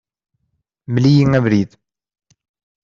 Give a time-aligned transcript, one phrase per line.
[0.93, 1.71] Mel-iyi abrid.